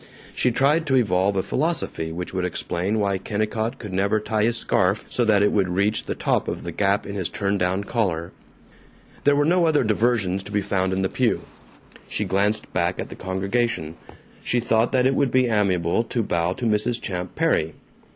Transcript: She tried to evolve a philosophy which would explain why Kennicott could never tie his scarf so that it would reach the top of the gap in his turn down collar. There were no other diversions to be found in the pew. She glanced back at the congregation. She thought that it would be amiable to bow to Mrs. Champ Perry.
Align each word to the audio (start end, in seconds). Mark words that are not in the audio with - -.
She 0.33 0.49
tried 0.49 0.87
to 0.87 0.95
evolve 0.95 1.35
a 1.37 1.43
philosophy 1.43 2.11
which 2.11 2.33
would 2.33 2.43
explain 2.43 2.97
why 2.97 3.19
Kennicott 3.19 3.77
could 3.77 3.93
never 3.93 4.19
tie 4.19 4.41
his 4.45 4.57
scarf 4.57 5.05
so 5.07 5.23
that 5.23 5.43
it 5.43 5.51
would 5.51 5.69
reach 5.69 6.05
the 6.05 6.15
top 6.15 6.47
of 6.47 6.63
the 6.63 6.71
gap 6.71 7.05
in 7.05 7.13
his 7.13 7.29
turn 7.29 7.59
down 7.59 7.83
collar. 7.83 8.31
There 9.25 9.35
were 9.35 9.45
no 9.45 9.65
other 9.67 9.83
diversions 9.83 10.41
to 10.41 10.51
be 10.51 10.63
found 10.63 10.91
in 10.91 11.03
the 11.03 11.07
pew. 11.09 11.41
She 12.07 12.25
glanced 12.25 12.73
back 12.73 12.99
at 12.99 13.09
the 13.09 13.15
congregation. 13.15 13.95
She 14.43 14.59
thought 14.59 14.91
that 14.91 15.05
it 15.05 15.13
would 15.13 15.29
be 15.29 15.45
amiable 15.45 16.03
to 16.05 16.23
bow 16.23 16.53
to 16.53 16.65
Mrs. 16.65 16.99
Champ 16.99 17.35
Perry. 17.35 17.75